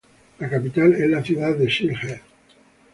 [0.39, 2.23] La capital es la ciudad de Sylhet.